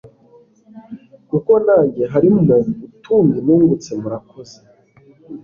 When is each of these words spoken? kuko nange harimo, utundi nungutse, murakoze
kuko 1.29 1.51
nange 1.65 2.03
harimo, 2.13 2.53
utundi 2.87 3.37
nungutse, 3.45 3.89
murakoze 4.01 4.57